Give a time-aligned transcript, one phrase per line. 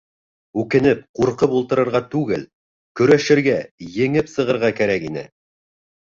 [0.59, 2.45] Үкенеп, ҡурҡынып ултырырға түгел,
[3.01, 3.53] көрәшергә,
[3.99, 5.25] еңеп сығырға кәрәк ине.